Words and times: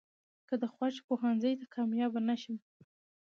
،که 0.47 0.55
د 0.61 0.63
خوښې 0.73 1.01
پوهنځۍ 1.07 1.53
ته 1.59 1.65
کاميابه 1.75 2.19
نشم. 2.29 2.55